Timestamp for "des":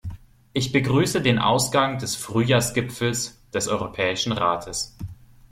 1.99-2.15, 3.53-3.67